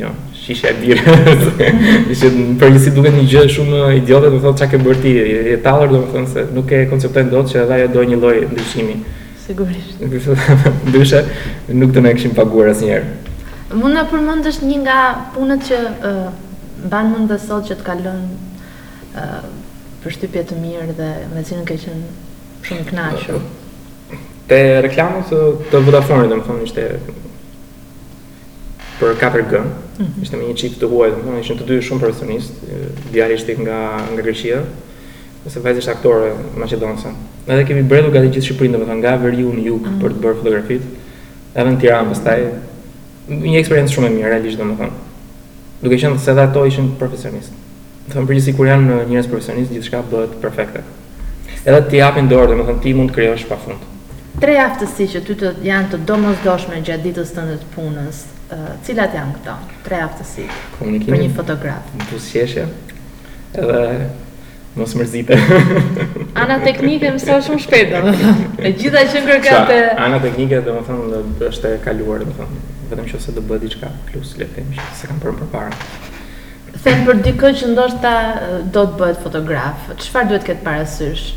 jo, 0.00 0.08
shishe 0.42 0.68
e 0.68 0.74
birë, 0.82 2.08
ishe 2.10 2.26
në 2.38 2.70
njësi 2.72 2.90
duke 2.96 3.10
një 3.18 3.26
gjë 3.32 3.46
shumë 3.56 3.94
idiotet, 4.00 4.32
më 4.32 4.40
thotë 4.46 4.62
që 4.64 4.70
ke 4.70 4.78
bërë 4.88 5.00
ti, 5.06 5.12
e 5.54 5.56
talër, 5.64 5.88
dhe 5.92 5.98
më 6.04 6.08
thonë 6.14 6.32
se 6.32 6.40
nuk 6.54 6.72
e 6.72 6.84
konceptojnë 6.92 7.30
do 7.36 7.40
të 7.42 7.48
që 7.52 7.62
edhe 7.64 7.74
ajo 7.80 7.88
do 7.98 8.02
një 8.10 8.16
loj 8.24 8.36
ndryshimi. 8.52 8.94
Mm 8.94 9.04
sigurisht. 9.50 9.94
Ndryshe 10.86 11.24
nuk 11.68 11.90
do 11.92 12.00
na 12.00 12.12
kishim 12.14 12.34
paguar 12.38 12.70
asnjëherë. 12.74 13.06
Mund 13.82 13.94
na 13.96 14.02
përmendësh 14.12 14.62
një 14.66 14.78
nga 14.84 14.98
punët 15.36 15.66
që 15.68 15.78
mban 15.90 17.08
uh, 17.08 17.12
mend 17.14 17.30
dhe 17.30 17.38
sot 17.46 17.66
që 17.70 17.76
të 17.80 17.86
kalon 17.88 18.26
përshtypje 20.02 20.44
të 20.50 20.58
mirë 20.58 20.96
dhe 20.98 21.08
me 21.34 21.42
cilën 21.46 21.66
ke 21.68 21.76
qenë 21.84 22.68
shumë 22.68 22.86
kënaqur. 22.90 23.40
Te 24.50 24.60
reklama 24.86 25.22
të, 25.30 25.40
të 25.70 25.82
Vodafone, 25.86 26.26
dhe 26.30 26.38
më 26.38 26.56
ishte 26.66 26.86
për 29.00 29.14
4G, 29.20 29.60
mm 29.64 29.64
-hmm. 29.64 30.22
ishte 30.24 30.36
me 30.36 30.46
një 30.48 30.54
qip 30.62 30.74
të 30.80 30.88
huaj, 30.90 31.10
dhe 31.26 31.34
më 31.34 31.42
të 31.60 31.66
dy 31.70 31.78
shumë 31.88 32.00
profesionist, 32.04 32.52
djarë 33.12 33.34
ishte 33.38 33.54
nga, 33.62 33.78
nga 34.12 34.22
Greqia, 34.22 34.58
ose 35.46 35.60
vajzë 35.64 35.80
është 35.82 35.92
aktore 35.94 36.32
maqedonëse. 36.60 37.12
Edhe 37.48 37.64
kemi 37.68 37.84
bredu 37.88 38.12
gati 38.12 38.28
gjithë 38.34 38.48
Shqipërinë, 38.50 38.76
domethënë 38.82 39.00
nga 39.02 39.14
Veriu 39.22 39.52
në 39.56 39.62
jug 39.66 39.86
mm. 39.86 39.96
për 40.02 40.14
të 40.16 40.24
bërë 40.24 40.38
fotografitë, 40.40 41.08
edhe 41.54 41.70
në 41.74 41.78
Tiranë 41.84 42.10
pastaj. 42.14 42.42
Një 43.30 43.56
eksperiencë 43.62 43.94
shumë 43.94 44.08
e 44.08 44.12
mirë 44.18 44.32
realisht 44.34 44.60
domethënë. 44.60 45.06
Duke 45.80 46.00
qenë 46.02 46.20
se 46.20 46.32
edhe 46.34 46.44
ato 46.44 46.64
ishin 46.68 46.90
profesionistë. 47.00 47.56
Do 48.10 48.14
thënë 48.16 48.28
përgjithësi 48.30 48.54
kur 48.58 48.68
janë 48.68 49.00
njerëz 49.08 49.30
profesionistë, 49.30 49.78
gjithçka 49.78 50.02
bëhet 50.12 50.36
perfekte. 50.42 50.82
Edhe 51.64 51.80
ti 51.90 52.02
japin 52.02 52.28
dorë, 52.30 52.50
domethënë 52.52 52.84
ti 52.84 52.94
mund 52.98 53.14
të 53.14 53.16
krijosh 53.16 53.46
pafund. 53.48 53.86
Tre 54.40 54.54
aftësi 54.62 55.08
që 55.14 55.22
ty 55.26 55.34
të 55.40 55.54
janë 55.64 55.90
të 55.94 55.98
domosdoshme 56.08 56.82
gjatë 56.86 57.04
ditës 57.06 57.32
tënde 57.36 57.56
të 57.60 57.70
punës, 57.74 58.20
cilat 58.86 59.14
janë 59.16 59.34
këto? 59.38 59.54
Tre 59.86 59.98
aftësi. 60.08 60.46
për 60.80 61.20
një 61.20 61.30
fotograf. 61.36 61.90
Buzëqeshje. 62.10 62.66
Edhe 63.60 63.82
mos 64.80 64.94
mërzite. 64.96 65.36
Ana 66.42 66.56
teknike 66.62 67.10
më 67.16 67.20
sa 67.20 67.38
shumë 67.44 67.62
shpejt, 67.64 67.92
domethënë. 67.92 68.46
E 68.70 68.72
gjitha 68.78 69.04
që 69.12 69.22
ngërkatë. 69.26 69.78
Ana 70.06 70.20
teknike 70.22 70.62
domethënë 70.66 71.22
është 71.50 71.74
e 71.76 71.80
kaluar, 71.84 72.22
domethënë. 72.24 72.62
Vetëm 72.90 73.10
që 73.12 73.20
se 73.22 73.34
do 73.36 73.44
bëhet 73.48 73.66
diçka 73.68 73.90
plus, 74.10 74.32
le 74.40 74.48
të 74.50 74.56
them, 74.56 74.72
se 74.98 75.10
kam 75.10 75.20
për 75.22 75.36
përpara. 75.42 75.78
Them 76.80 77.04
për 77.08 77.20
dikë 77.28 77.50
që 77.60 77.68
ndoshta 77.74 78.14
do 78.74 78.82
të 78.88 78.98
bëhet 79.02 79.22
fotograf. 79.26 79.88
Çfarë 80.02 80.32
duhet 80.32 80.48
këtë 80.48 80.66
parasysh? 80.66 81.28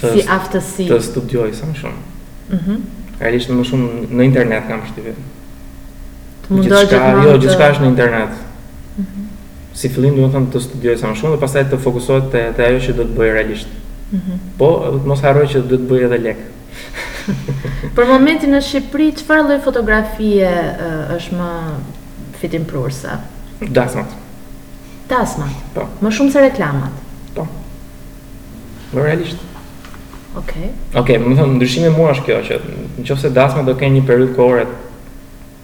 Të, 0.00 0.08
si 0.14 0.24
aftësi. 0.38 0.86
Të 0.90 1.00
studioj 1.10 1.50
sa 1.58 1.68
më 1.72 1.78
shumë. 1.82 2.10
Mhm. 2.48 2.60
Mm 2.76 3.00
Realisht 3.14 3.46
më 3.54 3.62
shumë 3.68 4.08
në 4.18 4.24
internet 4.26 4.64
kam 4.68 4.80
shtypin. 4.88 5.14
Të 6.44 6.50
mundohet 6.56 6.90
jo, 6.92 6.96
të. 6.98 7.12
Jo, 7.28 7.36
gjithçka 7.44 7.68
është 7.76 7.84
në 7.84 7.90
internet 7.92 8.40
si 9.74 9.90
fillim 9.90 10.14
do 10.16 10.22
të 10.26 10.30
thonë 10.32 10.50
të 10.54 10.60
studioj 10.68 10.94
sa 11.00 11.08
më 11.10 11.16
shumë 11.18 11.34
dhe 11.34 11.42
pastaj 11.42 11.64
të 11.72 11.78
fokusohet 11.82 12.28
te 12.32 12.42
te 12.56 12.66
ajo 12.68 12.80
që 12.86 12.94
do 13.00 13.06
të 13.08 13.16
bëj 13.18 13.32
realisht. 13.36 13.70
Mhm. 14.10 14.20
Mm 14.22 14.50
po 14.58 14.68
edhe 14.88 15.08
mos 15.10 15.22
harroj 15.26 15.48
që 15.54 15.64
do 15.70 15.78
të 15.80 15.88
bëj 15.90 16.04
edhe 16.08 16.18
lek. 16.26 16.42
Për 17.96 18.06
momentin 18.10 18.52
në 18.54 18.60
Shqipëri 18.62 19.08
çfarë 19.20 19.46
lloj 19.48 19.56
fotografie 19.64 20.50
uh, 20.50 21.16
është 21.16 21.38
më 21.38 21.50
fitim 22.42 22.66
Dasmat. 23.74 24.10
Dasmat. 25.08 25.52
Po. 25.74 25.82
Më 26.02 26.10
shumë 26.12 26.30
se 26.34 26.40
reklamat. 26.42 26.92
Po. 27.36 27.44
Më 28.92 29.04
realisht. 29.04 29.38
Okej. 29.40 29.46
Okay. 30.36 30.68
Okej, 31.00 31.16
okay, 31.16 31.20
më 31.30 31.36
thonë 31.38 31.54
ndryshimi 31.60 31.90
mua 31.96 32.10
është 32.12 32.24
kjo 32.24 32.38
që 32.48 32.60
nëse 32.98 33.30
dasmat 33.36 33.64
do 33.70 33.74
kenë 33.78 33.94
një 34.00 34.06
periudhë 34.08 34.34
kohore 34.36 34.66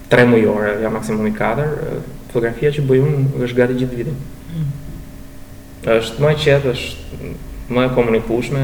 3 0.09 0.25
mujore, 0.31 0.77
ja 0.81 0.89
maksimumi 0.89 1.33
4, 1.35 1.67
fotografia 2.31 2.71
që 2.73 2.83
bëj 2.87 3.01
unë 3.05 3.45
është 3.45 3.57
gati 3.57 3.79
gjithë 3.81 3.99
vitin. 4.01 4.19
Mm. 4.51 4.69
është 5.97 6.21
më 6.21 6.31
qetë, 6.43 6.73
është 6.77 7.73
më 7.73 7.85
e 7.87 7.91
komunikueshme. 7.95 8.61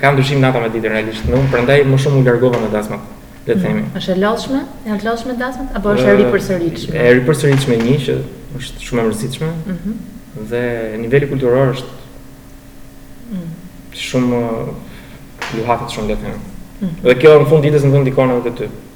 Ka 0.00 0.10
ndryshim 0.14 0.40
nata 0.42 0.60
me 0.62 0.70
ditën 0.72 0.92
realisht. 0.94 1.26
Unë 1.28 1.50
prandaj 1.52 1.78
më 1.88 1.98
shumë 2.02 2.20
u 2.22 2.26
largova 2.26 2.60
me 2.62 2.70
dasmat. 2.72 3.06
Le 3.46 3.54
të 3.56 3.62
themi. 3.64 3.82
Mm. 3.84 3.94
Është 4.00 4.14
e 4.14 4.18
lodhshme? 4.22 4.60
Janë 4.88 5.00
të 5.02 5.08
lodhshme 5.08 5.36
apo 5.80 5.94
është 5.94 6.06
e 6.14 6.18
ripërsëritshme? 6.20 6.92
Është 6.92 7.06
e 7.06 7.16
ripërsëritshme 7.20 7.80
një 7.84 7.96
që 8.06 8.18
është 8.60 8.84
shumë 8.88 9.02
e 9.02 9.06
mërzitshme. 9.10 9.50
Mm 9.72 10.00
Dhe 10.50 10.60
niveli 11.02 11.26
kulturor 11.26 11.72
është 11.72 11.96
mm. 13.34 13.46
shumë 13.98 14.38
luhatet 15.58 15.90
shumë 15.96 16.12
le 16.12 16.18
të 16.20 16.26
themi. 16.26 16.52
Mm 16.84 16.94
Dhe 17.08 17.16
kjo 17.22 17.32
në 17.42 17.48
fund 17.50 17.66
ditës 17.66 17.86
në 17.86 17.90
fund 17.94 18.04
ndikon 18.06 18.30
edhe 18.36 18.52
ty. 18.60 18.68
Mm 18.70 18.89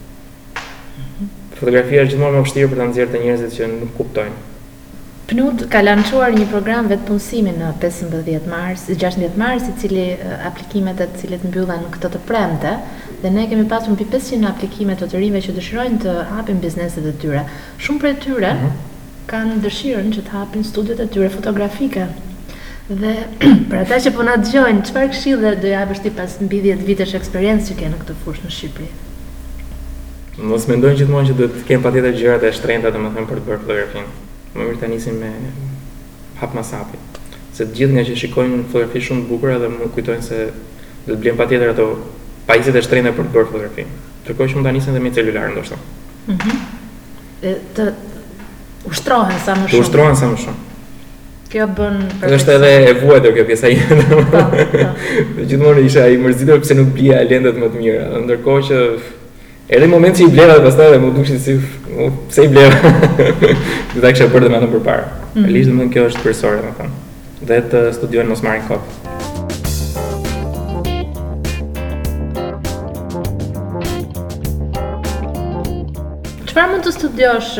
fotografia 1.59 2.03
është 2.05 2.15
gjithmonë 2.15 2.37
më 2.41 2.45
vështirë 2.49 2.71
për 2.73 2.81
ta 2.83 2.87
nxjerrë 2.91 3.13
të 3.15 3.23
njerëzit 3.25 3.55
që 3.59 3.69
nuk 3.75 3.93
kuptojnë. 3.99 4.43
PNUD 5.29 5.63
ka 5.73 5.81
lançuar 5.83 6.35
një 6.37 6.47
program 6.51 6.89
vetëpunësimi 6.91 7.53
në 7.57 7.69
15 7.81 8.49
mars, 8.51 8.83
16 8.91 9.39
mars, 9.41 9.65
i 9.71 9.75
cili 9.81 10.05
aplikimet 10.51 11.01
e 11.01 11.07
të 11.15 11.23
cilët 11.23 11.47
në 11.49 11.79
këtë 11.95 12.11
të 12.17 12.21
premte, 12.29 12.75
dhe 13.23 13.31
ne 13.33 13.47
kemi 13.49 13.65
pasur 13.71 13.95
mbi 13.95 14.07
500 14.13 14.51
aplikime 14.51 14.97
të 15.01 15.09
të 15.15 15.23
rinjve 15.23 15.43
që 15.47 15.55
dëshirojnë 15.57 16.03
të 16.05 16.17
hapin 16.35 16.61
bizneset 16.61 17.07
e 17.09 17.15
tyre. 17.23 17.45
Shumë 17.79 18.11
e 18.11 18.15
tyre 18.27 18.51
mhm. 18.51 18.77
kanë 19.33 19.59
dëshirën 19.65 20.13
që 20.19 20.27
të 20.27 20.37
hapin 20.37 20.67
studiot 20.73 21.01
e 21.01 21.07
tyre 21.09 21.33
fotografike. 21.33 22.11
Dhe 22.91 23.15
për 23.73 23.81
ata 23.87 24.03
që 24.05 24.13
po 24.19 24.29
na 24.29 24.37
dëgjojnë, 24.45 24.85
çfarë 24.91 25.41
dhe 25.47 25.55
do 25.65 25.73
japësh 25.73 26.05
ti 26.05 26.13
pas 26.21 26.37
mbi 26.45 26.61
10 26.69 26.85
vitesh 26.85 27.17
eksperiencë 27.17 27.73
që 27.73 27.81
ke 27.81 27.93
në 27.95 28.03
këtë 28.05 28.19
fushë 28.27 28.45
në 28.45 28.53
Shqipëri? 28.59 28.93
Mos 30.43 30.65
mendojnë 30.67 30.99
gjithmonë 30.99 31.29
që 31.31 31.35
do 31.39 31.47
të 31.51 31.61
kem 31.69 31.83
patjetër 31.85 32.17
gjërat 32.19 32.45
e 32.49 32.55
shtrenjta 32.57 32.91
domethënë 32.95 33.29
për 33.29 33.41
të 33.43 33.47
bërë 33.49 33.61
fotografin. 33.65 34.09
Më 34.55 34.65
mirë 34.67 34.81
ta 34.81 34.89
nisim 34.91 35.21
me 35.23 35.29
hap 36.41 36.57
më 36.59 36.65
sapi. 36.73 36.99
Se 37.55 37.69
të 37.69 37.77
gjithë 37.79 37.95
nga 37.95 38.05
që 38.09 38.17
shikojnë 38.25 38.65
fotografi 38.73 39.03
shumë 39.07 39.23
të 39.25 39.31
bukura 39.31 39.61
dhe 39.63 39.69
më 39.77 39.93
kujtojnë 39.95 40.27
se 40.27 40.41
do 41.05 41.13
të 41.13 41.21
blejnë 41.23 41.39
patjetër 41.39 41.73
ato 41.77 41.87
pajisjet 42.51 42.81
e 42.81 42.85
shtrenjta 42.89 43.15
për 43.15 43.31
të 43.31 43.37
bërë 43.37 43.51
fotografi. 43.53 43.87
Kërkoj 44.27 44.51
që 44.51 44.59
mund 44.59 44.67
ta 44.69 44.75
nisim 44.75 44.95
edhe 44.97 45.05
me 45.07 45.15
celular 45.15 45.51
ndoshta. 45.55 45.79
Mhm. 46.27 46.39
Mm 46.45 46.81
e 47.45 47.51
të 47.77 47.85
ushtrohen 48.89 49.39
sa 49.45 49.53
më 49.53 49.67
shumë. 49.69 49.73
Të 49.75 49.81
ushtrohen 49.85 50.15
sa 50.17 50.31
më 50.31 50.39
shumë. 50.45 50.95
Kjo 51.53 51.67
bën 51.79 51.99
për 52.23 52.35
është 52.39 52.55
edhe 52.59 52.71
e 52.89 52.95
vuajtur 53.03 53.35
kjo 53.37 53.45
pjesa 53.51 53.71
ime. 53.75 54.05
Po, 54.09 54.23
po. 54.31 54.63
Gjithmonë 55.45 55.83
isha 55.85 56.07
i 56.09 56.17
mërzitur 56.23 56.63
pse 56.65 56.77
nuk 56.79 56.95
blija 56.97 57.19
lëndët 57.29 57.59
më 57.61 57.69
të 57.75 57.83
mira, 57.83 58.07
ndërkohë 58.25 58.65
që 58.71 58.79
Edhe 59.65 59.87
moment 59.89 60.13
që 60.13 60.27
i 60.27 60.29
blera 60.29 60.59
dhe 60.59 60.61
pastaj 60.67 60.91
dhe 60.93 60.97
më 61.01 61.11
dukshin 61.17 61.39
si 61.41 61.55
se 62.29 62.45
i 62.45 62.49
blera. 62.53 62.77
Do 63.97 64.03
ta 64.05 64.11
për 64.13 64.35
bërë 64.35 64.51
më 64.53 64.59
anë 64.59 64.67
përpara. 64.75 65.05
Mm. 65.33 65.45
Realisht 65.47 65.71
domethënë 65.71 65.93
kjo 65.95 66.03
është 66.11 66.21
kryesore 66.21 66.59
domethënë. 66.61 66.91
Dhe 67.49 67.61
të 67.73 67.81
studiojnë 67.97 68.29
mos 68.29 68.43
marrin 68.45 68.67
kopë. 68.69 68.97
Çfarë 76.51 76.69
mund 76.75 76.85
të 76.85 76.93
studiosh 76.99 77.53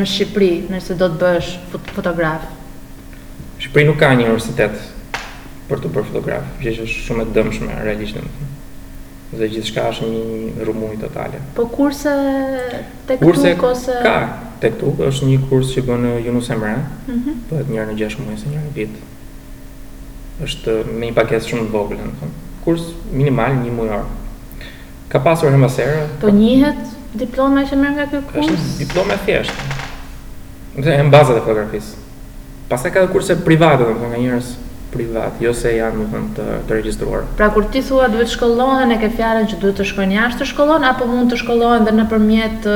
në 0.00 0.08
Shqipëri 0.14 0.52
nëse 0.72 0.96
do 0.96 1.10
të 1.12 1.20
bësh 1.20 1.50
fotograf? 1.92 2.48
Shqipëri 3.60 3.84
nuk 3.90 4.00
ka 4.00 4.14
një 4.16 4.30
universitet 4.30 4.80
për 5.68 5.84
të 5.84 5.92
bërë 5.92 6.08
fotograf, 6.08 6.48
gjë 6.64 6.78
është 6.86 6.88
shumë 6.94 7.28
e 7.28 7.34
dëmshme 7.36 7.76
realisht 7.84 8.16
domethënë 8.16 8.48
dhe 9.38 9.46
gjithçka 9.52 9.84
është 9.92 10.08
një 10.10 10.64
rumuj 10.66 10.96
totale. 11.00 11.38
Po 11.54 11.66
kurse 11.70 12.10
tek 13.06 13.20
kurse 13.22 13.52
tuk 13.54 13.62
ose 13.68 13.98
ka 14.02 14.14
tek 14.62 14.76
tuk 14.80 14.98
është 15.06 15.28
një 15.28 15.36
kurs 15.50 15.70
që 15.74 15.84
bën 15.86 16.06
Yunus 16.26 16.50
Emre. 16.50 16.72
Mhm. 16.74 17.16
Mm 17.16 17.42
Bëhet 17.50 17.68
një 17.70 17.78
herë 17.80 17.92
në 17.92 17.98
6 18.02 18.18
muaj 18.24 18.38
ose 18.40 18.50
një 18.50 18.62
në 18.64 18.72
vit. 18.78 18.96
Është 20.46 20.74
me 20.90 21.10
një 21.12 21.18
pagesë 21.20 21.50
shumë 21.52 21.68
të 21.68 21.74
vogël, 21.76 22.00
domethënë. 22.00 22.46
Kurs 22.64 22.88
minimal 23.12 23.54
1 23.60 23.74
muajor. 23.76 24.04
Ka 25.12 25.18
pasur 25.22 25.50
hema 25.54 25.68
sera. 25.68 26.04
Po 26.22 26.30
njihet 26.30 26.82
diploma 27.22 27.62
që 27.70 27.76
merr 27.78 27.96
nga 27.98 28.06
ky 28.10 28.20
kurs? 28.32 28.50
Është 28.50 28.78
diploma 28.82 29.16
thjesht. 29.26 29.62
Dhe 30.76 30.98
në 31.04 31.10
bazat 31.12 31.38
e 31.38 31.44
fotografisë. 31.46 31.94
Pastaj 32.70 32.90
ka 32.94 33.06
kurse 33.10 33.38
private, 33.46 33.84
domethënë 33.88 34.10
nga 34.14 34.20
njerëz 34.26 34.50
privat, 34.90 35.34
jo 35.44 35.52
se 35.56 35.70
janë 35.76 36.00
më 36.02 36.06
thënë 36.12 36.30
të, 36.36 36.46
të 36.68 36.76
regjistruar. 36.78 37.26
Pra 37.38 37.48
kur 37.54 37.66
ti 37.72 37.82
thua 37.86 38.08
duhet 38.10 38.28
të 38.30 38.34
shkollohen 38.36 38.94
e 38.94 38.98
ke 39.02 39.10
fjalën 39.14 39.46
që 39.50 39.58
duhet 39.62 39.78
të 39.80 39.86
shkojnë 39.92 40.16
jashtë 40.16 40.42
të 40.42 40.48
shkollon 40.50 40.86
apo 40.90 41.06
mund 41.10 41.30
të 41.32 41.38
shkollohen 41.44 41.84
edhe 41.86 41.94
nëpërmjet 42.00 42.68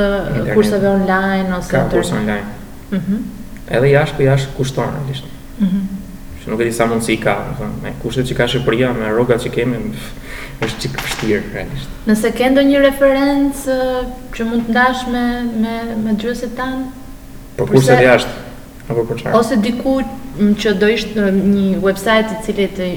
kurseve 0.55 0.91
online 0.95 1.59
ose 1.59 1.71
të 1.71 1.75
Ka 1.77 1.83
kurse 1.95 2.19
online. 2.19 2.59
Mhm. 2.91 3.01
Mm 3.01 3.25
edhe 3.65 3.89
jashtë, 3.95 4.27
jashtë 4.27 4.51
kushton 4.59 4.91
realisht. 4.95 5.25
Mhm. 5.59 5.77
Mm 5.77 6.01
që 6.45 6.51
nuk 6.53 6.61
e 6.61 6.65
di 6.69 6.73
sa 6.77 6.85
mundsi 6.85 7.15
ka, 7.17 7.33
më 7.49 7.55
thënë, 7.59 7.79
me 7.83 7.91
kushtet 8.03 8.27
që 8.29 8.35
ka 8.37 8.45
Shqipëria 8.51 8.91
me 8.93 9.07
rrogat 9.09 9.41
që 9.45 9.49
kemi 9.55 9.79
është 10.61 10.81
çik 10.83 10.99
vështirë 10.99 11.39
realisht. 11.55 11.95
Nëse 12.07 12.33
ke 12.37 12.51
ndonjë 12.53 12.83
referencë 12.85 13.77
që 14.37 14.47
mund 14.51 14.67
të 14.67 14.75
ndash 14.75 15.07
me 15.09 15.23
me 15.63 15.97
me 16.05 16.35
tan? 16.59 16.77
Po 17.57 17.65
kurse 17.71 17.97
jashtë 18.03 18.35
apo 18.93 19.07
për 19.09 19.23
çfarë? 19.23 19.35
Ose 19.41 19.57
diku 19.65 19.97
që 20.39 20.75
do 20.81 20.89
ishtë 20.91 21.29
një 21.35 21.81
website 21.85 22.33
i 22.35 22.39
cili 22.45 22.67
të 22.79 22.89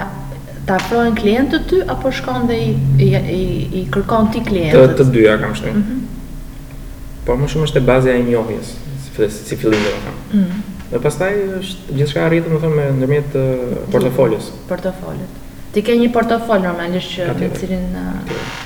të 0.68 0.76
afrohen 0.80 1.16
klientët 1.16 1.68
të 1.68 1.72
ty, 1.72 1.80
apo 1.96 2.12
shkon 2.12 2.50
dhe 2.50 2.58
i, 2.66 2.76
i, 3.08 3.12
i, 3.16 3.46
i 3.82 3.86
kërkon 3.96 4.32
ti 4.34 4.44
klientët? 4.48 4.98
Të, 5.00 5.06
të 5.06 5.08
dyja 5.16 5.38
kam 5.42 5.56
shtu. 5.56 5.72
Mm 5.72 5.84
-hmm. 5.84 7.24
Por 7.26 7.38
më 7.40 7.48
shumë 7.52 7.66
është 7.70 7.78
e 7.80 7.88
bazja 7.90 8.14
e 8.20 8.24
njohjes, 8.24 8.68
si, 9.16 9.30
si 9.48 9.56
fillim 9.56 9.82
dhe 9.86 9.94
kam. 10.06 10.16
Mm 10.34 10.46
-hmm. 10.46 10.75
Dhe 10.92 11.00
pastaj 11.02 11.34
është 11.62 11.96
gjithçka 11.98 12.26
arritet 12.28 12.52
më 12.54 12.60
thonë, 12.62 12.76
me 12.78 12.86
ndërmjet 13.00 13.36
portofolës. 13.94 14.52
Portofolët. 14.70 15.42
Ti 15.74 15.82
ke 15.88 15.96
një 15.98 16.12
portofol 16.14 16.62
normalisht 16.62 17.16
që 17.18 17.34
me 17.40 17.50
cilin 17.58 17.96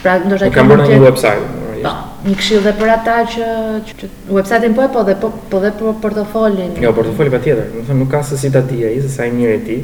pra 0.03 0.17
ndoshta 0.25 0.49
po 0.51 0.77
ke 0.81 0.89
një 0.97 0.99
website. 1.05 1.47
Po, 1.79 1.93
një 2.27 2.33
këshill 2.41 2.65
dhe 2.67 2.73
për 2.75 2.91
ata 2.97 3.13
që 3.31 3.47
që 3.87 4.09
website-in 4.35 4.75
po 4.75 4.83
e 4.83 4.89
po 4.97 5.05
dhe 5.07 5.15
po 5.21 5.29
po 5.53 5.61
dhe 5.63 5.71
për 5.79 5.87
po 5.87 5.93
portofolin. 6.09 6.75
Jo, 6.83 6.91
portofoli 6.97 7.31
patjetër. 7.37 7.71
Do 7.71 7.83
të 7.85 7.87
thonë 7.87 7.99
nuk 8.03 8.11
ka 8.11 8.21
se 8.27 8.37
si 8.43 8.51
ta 8.57 8.61
di 8.67 8.81
ai, 8.83 8.97
se 9.01 9.15
sa 9.15 9.23
i 9.29 9.33
mirë 9.39 9.55
e 9.61 9.63
ti. 9.69 9.79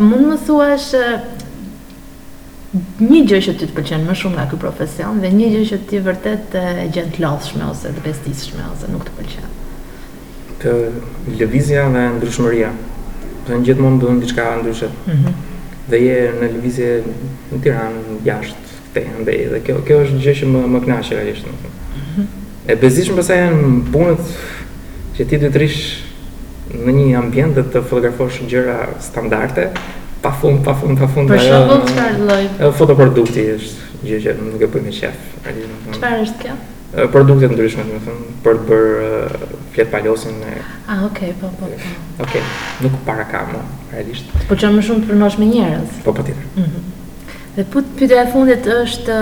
mundë 0.03 0.31
më 0.33 0.39
thua 0.49 0.69
është 0.77 1.05
një 3.07 3.21
gjë 3.31 3.43
që 3.47 3.57
ty 3.61 3.69
të 3.69 3.77
pëlqen 3.77 4.07
më 4.09 4.17
shumë 4.19 4.41
nga 4.41 4.49
ky 4.51 4.59
profesion 4.63 5.21
dhe 5.23 5.31
një 5.31 5.51
gjë 5.53 5.67
që 5.71 5.77
ty 5.91 6.01
vërtet 6.09 6.57
e 6.59 6.65
gjendë 6.97 7.21
të 7.21 7.29
shme 7.47 7.69
ose 7.71 7.93
të 7.95 8.03
bestisë 8.09 8.49
shme 8.51 8.65
ose 8.73 8.91
nuk 8.91 9.07
të 9.07 9.15
pëlqen. 9.19 9.53
Të 10.63 10.75
levizja 11.41 11.87
dhe 11.95 12.09
ndryshmëria, 12.19 12.73
Do 13.45 13.53
në 13.59 13.67
gjithë 13.69 13.83
mund 13.85 14.01
dhe 14.01 14.13
diçka 14.23 14.45
ndryshet. 14.61 14.93
Mm 15.07 15.35
dhe 15.85 15.99
je 16.01 16.15
në 16.41 16.47
lëvizje 16.55 16.87
në 17.51 17.59
tiran, 17.61 17.97
jashtë, 18.25 18.77
këtejnë, 18.95 19.25
dhe 19.53 19.59
kjo, 19.67 19.75
kjo 19.85 19.99
është 20.07 20.21
gjë 20.25 20.33
që 20.39 20.47
më, 20.49 20.63
më 20.73 20.79
knashe 20.87 21.19
e 21.21 21.35
e 22.69 22.77
bezishme 22.81 23.19
përsa 23.19 23.37
janë 23.39 23.73
punët 23.93 24.35
që 25.17 25.27
ti 25.31 25.41
dytrish 25.43 25.81
në 26.75 26.95
një 26.97 27.17
ambient 27.21 27.59
dhe 27.59 27.65
të 27.71 27.83
fotografosh 27.87 28.41
gjëra 28.51 28.79
standarde, 29.05 29.69
pa 30.25 30.33
fund, 30.41 30.63
pa 30.65 30.73
fund, 30.81 30.99
pa 30.99 31.09
fund. 31.13 31.29
Për 31.31 31.43
shumë, 31.45 31.75
për 31.75 31.97
shumë, 31.97 32.39
për 32.59 32.73
Fotoprodukti 32.79 33.45
është 33.59 34.05
gjë 34.09 34.23
që 34.25 34.35
nuk 34.41 34.65
e 34.65 34.71
bëjmë 34.75 34.95
qef. 35.01 35.27
Qëpar 35.43 36.23
është 36.27 36.45
kjo? 36.47 36.61
produktet 37.11 37.51
ndryshme, 37.51 37.83
do 37.91 37.97
të 38.05 38.13
për 38.45 38.59
të 38.61 38.67
bërë 38.69 39.15
uh, 39.27 39.79
paljosin 39.91 40.37
e 40.47 40.53
Ah, 40.87 41.01
okay, 41.09 41.33
po, 41.41 41.49
po. 41.59 41.67
po. 41.67 41.89
Okay, 42.23 42.39
nuk 42.85 42.93
para 43.05 43.25
kam, 43.27 43.51
realisht. 43.91 44.29
Po 44.47 44.55
çon 44.55 44.77
më 44.77 44.85
shumë 44.87 45.03
të 45.03 45.09
punosh 45.11 45.41
me 45.43 45.49
njerëz. 45.51 45.97
Po 46.09 46.15
patjetër. 46.17 46.47
Mhm. 46.65 46.71
Mm 46.81 46.93
dhe 47.55 47.63
put 47.71 47.87
pyetja 47.95 48.23
e 48.25 48.31
fundit 48.33 48.65
është 48.67 49.15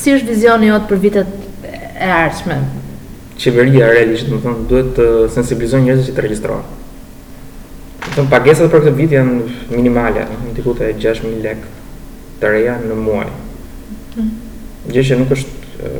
si 0.00 0.14
është 0.16 0.30
vizioni 0.30 0.70
jot 0.70 0.86
për 0.88 1.00
vitet 1.02 1.32
e 1.98 2.10
ardhshme. 2.14 2.62
Qeveria 3.38 3.88
realisht 3.92 4.26
do 4.30 4.34
të 4.38 4.42
thonë 4.46 4.64
duhet 4.70 4.88
të 4.96 5.06
sensibilizojë 5.34 5.84
njerëzit 5.86 6.08
që 6.10 6.16
të 6.16 6.24
regjistrohen. 6.24 6.80
Do 8.00 8.08
të 8.08 8.16
thonë 8.16 8.32
pagesat 8.32 8.72
për 8.72 8.82
këtë 8.86 8.96
vit 8.98 9.14
janë 9.14 9.38
minimale, 9.76 10.24
diku 10.56 10.74
te 10.78 10.90
6000 10.98 11.38
lekë 11.44 12.42
të 12.42 12.50
reja 12.54 12.74
në 12.82 12.98
muaj. 13.04 13.28
Mm. 14.18 14.28
Gjë 14.90 15.06
që 15.10 15.18
nuk 15.22 15.34
është 15.36 15.92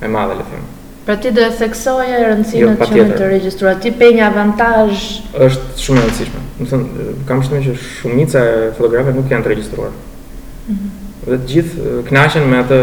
e 0.00 0.10
madhe 0.10 0.36
le 0.40 0.44
të 0.46 0.50
them. 0.56 0.66
Pra 1.06 1.14
ti 1.22 1.30
do 1.34 1.42
e 1.46 1.50
theksoje 1.58 2.18
rëndësinë 2.26 2.60
jo, 2.60 2.74
që 2.76 3.06
të 3.18 3.30
regjistruar, 3.32 3.78
Ti 3.82 3.90
pe 3.98 4.10
një 4.14 4.26
avantazh. 4.26 5.06
Është 5.46 5.80
shumë 5.86 6.00
e 6.00 6.04
rëndësishme. 6.06 6.42
Do 6.60 6.66
thonë 6.70 7.10
kam 7.28 7.40
shtuar 7.46 7.62
që 7.66 7.76
shumica 7.86 8.42
e 8.46 8.70
fotografëve 8.78 9.14
nuk 9.16 9.30
janë 9.32 9.44
të 9.46 9.52
regjistruar. 9.54 9.90
Mm 9.90 10.74
-hmm. 10.74 10.92
Dhe 11.30 11.36
të 11.38 11.48
gjithë 11.54 12.02
knashen 12.10 12.48
me 12.50 12.58
atë 12.62 12.80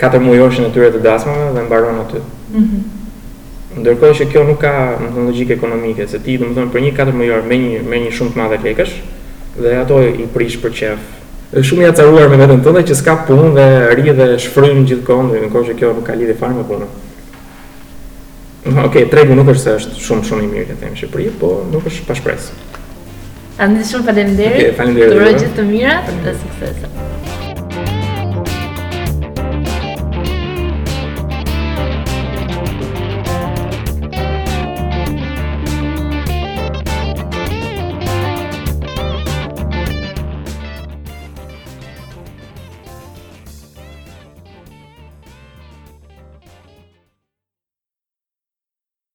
4 0.00 0.20
mujoshin 0.20 0.66
në 0.66 0.72
tyre 0.74 0.90
të 0.94 1.00
dasmave 1.04 1.52
dhe 1.54 1.62
mbaron 1.66 2.02
aty. 2.04 2.20
Mhm. 2.52 2.62
Mm 2.62 2.84
Ndërkohë 3.76 4.16
që 4.16 4.24
kjo 4.32 4.42
nuk 4.48 4.62
ka 4.62 4.70
më 5.02 5.08
thonë 5.12 5.26
logjikë 5.28 5.52
ekonomike, 5.58 6.06
se 6.08 6.16
ti 6.24 6.38
do 6.40 6.46
për 6.72 6.80
një 6.80 6.92
4 6.96 7.12
mujor 7.12 7.42
me 7.44 7.58
një 7.60 7.82
me 7.84 7.98
një 8.06 8.12
shumë 8.16 8.32
të 8.32 8.38
madhe 8.40 8.56
lekësh 8.64 8.94
dhe 9.60 9.74
ato 9.82 9.98
i 10.00 10.24
prish 10.32 10.56
për 10.62 10.72
çef. 10.78 11.02
Është 11.52 11.66
shumë 11.70 11.82
i 11.82 11.86
acaruar 11.90 12.30
me 12.32 12.38
veten 12.40 12.62
tënde 12.64 12.82
që 12.88 12.96
s'ka 13.02 13.16
punë 13.28 13.50
dhe 13.58 13.66
ri 13.98 14.14
dhe 14.16 14.30
shfrym 14.46 14.86
gjithkohon, 14.88 15.28
do 15.28 15.34
të 15.42 15.50
thonë 15.52 15.68
që 15.68 15.74
kjo 15.82 15.90
nuk 15.98 16.08
ka 16.08 16.16
lidhje 16.16 16.38
fare 16.40 16.54
me 16.56 16.64
punën. 16.70 16.96
Okej, 18.64 18.80
okay, 18.86 19.04
tregu 19.12 19.36
nuk 19.36 19.52
është 19.52 19.64
se 19.66 19.74
është 19.82 20.06
shumë 20.08 20.26
shumë 20.30 20.46
i 20.48 20.50
mirë 20.54 20.70
këthem 20.72 20.94
në 20.96 21.02
Shqipëri, 21.02 21.28
po 21.42 21.52
nuk 21.74 21.92
është 21.92 22.08
pa 22.08 22.16
shpresë. 22.18 22.56
Andaj 23.68 23.92
shumë 23.92 24.08
faleminderit. 24.08 24.58
Okay, 24.62 24.74
faleminderit. 24.80 25.20
uroj 25.20 25.36
gjithë 25.36 25.54
të 25.60 25.68
mirat 25.68 26.10
dhe 26.24 26.36
suksese. 26.40 27.14